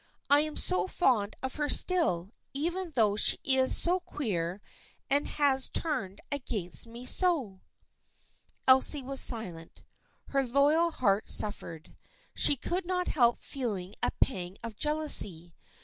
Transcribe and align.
I 0.31 0.39
am 0.39 0.55
so 0.55 0.87
fond 0.87 1.35
of 1.43 1.57
her 1.57 1.69
still, 1.69 2.31
even 2.55 2.89
though 2.95 3.15
she 3.15 3.37
is 3.43 3.77
so 3.77 3.99
queer 3.99 4.59
and 5.11 5.27
has 5.27 5.69
turned 5.69 6.21
against 6.31 6.87
me 6.87 7.05
so!" 7.05 7.61
Elsie 8.67 9.03
was 9.03 9.21
silent. 9.21 9.83
Her 10.29 10.43
loyal 10.43 10.89
heart 10.89 11.29
suffered. 11.29 11.95
She 12.33 12.55
could 12.55 12.87
not 12.87 13.09
help 13.09 13.43
feeling 13.43 13.93
a 14.01 14.09
pang 14.19 14.57
of 14.63 14.75
jealousy. 14.75 15.53